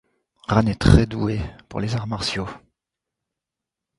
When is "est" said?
0.65-0.81